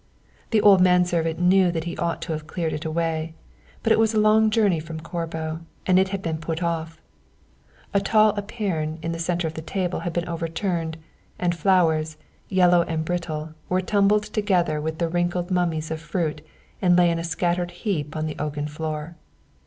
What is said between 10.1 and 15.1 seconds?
been overturned, and flowers, yellow and brittle, were tumbled together with the